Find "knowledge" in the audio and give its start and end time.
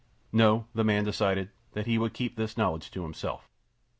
2.57-2.89